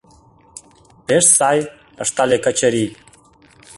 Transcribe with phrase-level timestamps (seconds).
[1.07, 1.59] —Пеш сай,—
[2.03, 2.89] ыштале Качырий.